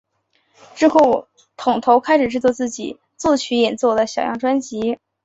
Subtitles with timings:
[0.73, 1.27] 之后
[1.57, 4.97] 桶头开始制作自己作曲演奏的小样专辑。